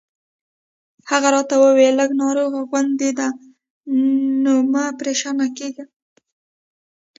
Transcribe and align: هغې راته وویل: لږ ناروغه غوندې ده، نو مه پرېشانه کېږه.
هغې 1.09 1.29
راته 1.35 1.55
وویل: 1.63 1.93
لږ 2.01 2.11
ناروغه 2.21 2.59
غوندې 2.69 3.11
ده، 3.19 3.27
نو 4.43 4.53
مه 4.71 4.83
پرېشانه 4.99 5.47
کېږه. 5.57 5.85